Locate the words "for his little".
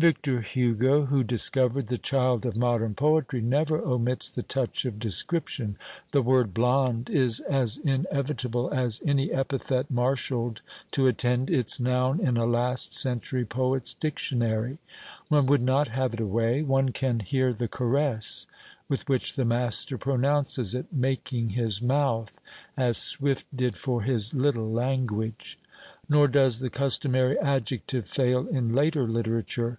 23.76-24.70